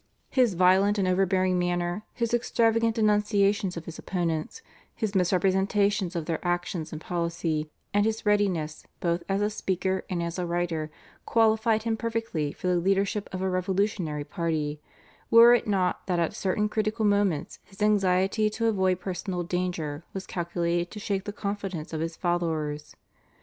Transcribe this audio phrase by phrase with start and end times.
[0.31, 4.63] His violent and overbearing manner, his extravagant denunciations of his opponents,
[4.95, 10.23] his misrepresentations of their actions and policy, and his readiness both as a speaker and
[10.23, 10.89] as a writer,
[11.27, 14.81] qualified him perfectly for the leadership of a revolutionary party,
[15.29, 20.25] were it not that at certain critical moments his anxiety to avoid personal danger was
[20.25, 22.95] calculated to shake the confidence of his followers.